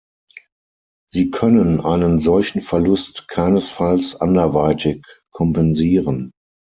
Sie 1.11 1.29
können 1.29 1.79
einen 1.79 2.17
solchen 2.17 2.61
Verlust 2.61 3.27
keinesfalls 3.27 4.15
anderweitig 4.19 5.05
kompensieren. 5.29 6.31